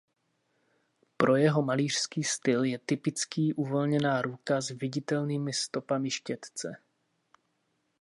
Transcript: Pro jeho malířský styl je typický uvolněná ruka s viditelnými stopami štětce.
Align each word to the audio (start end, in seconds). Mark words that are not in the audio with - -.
Pro 1.17 1.35
jeho 1.35 1.61
malířský 1.61 2.23
styl 2.23 2.63
je 2.63 2.79
typický 2.79 3.53
uvolněná 3.53 4.21
ruka 4.21 4.61
s 4.61 4.69
viditelnými 4.69 5.53
stopami 5.53 6.11
štětce. 6.11 6.77